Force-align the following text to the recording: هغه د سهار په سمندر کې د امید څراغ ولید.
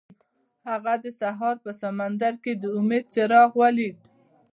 هغه 0.69 0.93
د 1.03 1.05
سهار 1.19 1.55
په 1.65 1.71
سمندر 1.81 2.33
کې 2.43 2.53
د 2.61 2.63
امید 2.79 3.05
څراغ 3.13 3.49
ولید. 3.61 3.97